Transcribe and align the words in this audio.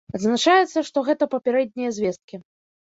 Адзначаецца, 0.17 0.83
што 0.89 0.97
гэта 1.11 1.23
папярэднія 1.37 1.95
звесткі. 2.01 2.45